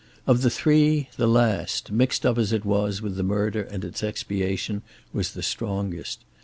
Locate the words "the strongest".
5.33-6.25